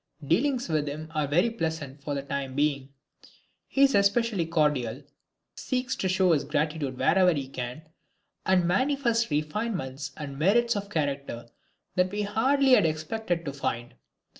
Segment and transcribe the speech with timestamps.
[0.25, 2.89] Dealings with him are very pleasant for the time being.
[3.67, 5.03] He is especially cordial,
[5.53, 7.83] seeks to show his gratitude wherever he can,
[8.43, 11.49] and manifests refinements and merits of character
[11.93, 13.93] that we hardly had expected to find.